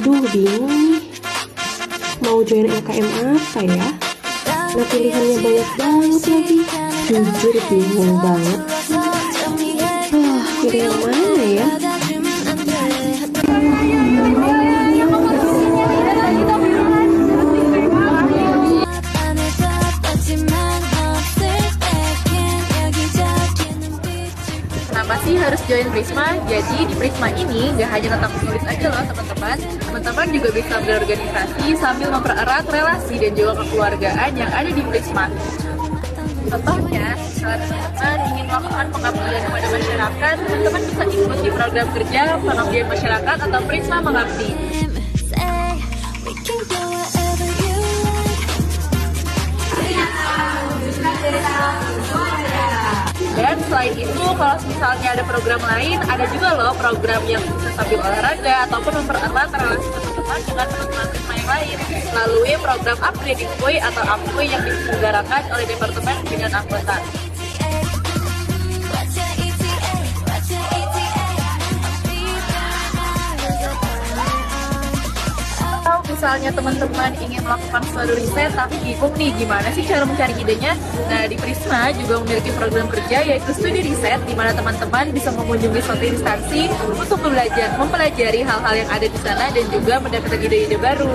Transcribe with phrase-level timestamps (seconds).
[0.00, 1.04] bingung nih.
[2.24, 3.88] Mau join LKM apa ya?
[4.72, 6.58] Nah pilihannya banyak banget lagi.
[7.12, 8.60] Jujur bingung banget.
[10.12, 11.91] Wah, pilih yang mana ya?
[25.12, 26.40] Kenapa harus join Prisma?
[26.48, 31.66] Jadi di Prisma ini gak hanya tentang menulis aja loh teman-teman Teman-teman juga bisa berorganisasi
[31.76, 35.28] sambil mempererat relasi dan juga kekeluargaan yang ada di Prisma
[36.48, 37.12] Contohnya,
[37.44, 43.36] kalau teman-teman ingin melakukan pengabdian kepada masyarakat, teman-teman bisa ikut di program kerja pengabdian masyarakat
[43.36, 44.50] atau Prisma Mengabdi.
[53.52, 58.00] Dan selain itu, kalau misalnya ada program lain, ada juga loh program yang bisa sambil
[58.00, 61.76] olahraga ataupun mempererat relasi teman-teman dengan teman-teman yang lain
[62.16, 66.96] melalui program upgrading Boy atau Upboy yang diselenggarakan oleh Departemen dengan anggota.
[76.22, 80.78] Misalnya teman-teman ingin melakukan suatu riset tapi bingung nih gimana sih cara mencari idenya?
[81.10, 85.82] Nah di Prisma juga memiliki program kerja yaitu studi riset di mana teman-teman bisa mengunjungi
[85.82, 91.10] suatu instansi untuk belajar, mempelajari hal-hal yang ada di sana dan juga mendapatkan ide-ide baru.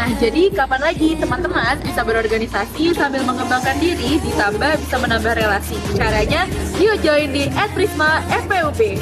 [0.00, 5.76] Nah, jadi kapan lagi teman-teman bisa berorganisasi sambil mengembangkan diri, ditambah bisa menambah relasi.
[5.92, 6.48] Caranya,
[6.80, 8.96] yuk join di @prisma FPUP.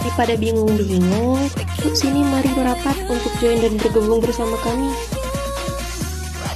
[0.00, 1.44] Daripada bingung-bingung,
[1.84, 4.88] yuk sini mari merapat untuk join dan bergabung bersama kami.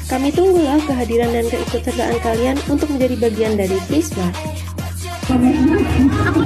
[0.08, 4.32] Kami tunggulah kehadiran dan keikutsertaan kalian untuk menjadi bagian dari Prisma.
[6.24, 6.40] Aku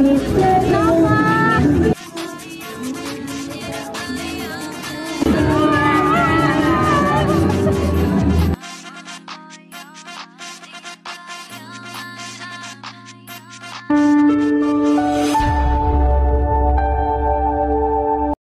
[0.00, 0.85] 見つけ